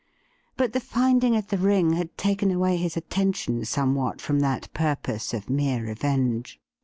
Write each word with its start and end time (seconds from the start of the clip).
But 0.57 0.73
the 0.73 0.79
finding 0.79 1.35
of 1.35 1.49
the 1.49 1.59
ring 1.59 1.93
had 1.93 2.17
taken 2.17 2.49
away 2.49 2.77
his 2.77 2.97
attention 2.97 3.65
somewhat 3.65 4.19
from 4.19 4.39
that 4.39 4.73
purpose 4.73 5.31
of 5.31 5.47
mere 5.47 5.85
revenge. 5.85 6.59